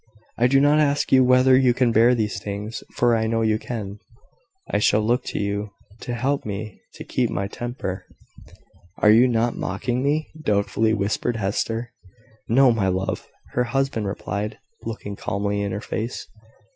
[0.35, 3.59] I do not ask you whether you can bear these things, for I know you
[3.59, 3.99] can.
[4.67, 8.05] I shall look to you to help me to keep my temper."
[8.97, 11.91] "Are you not mocking me?" doubtfully whispered Hester.
[12.49, 16.27] "No, my love," her husband replied, looking calmly in her face.